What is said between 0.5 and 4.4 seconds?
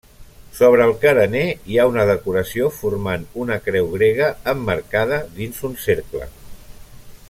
Sobre el carener hi ha una decoració formant una creu grega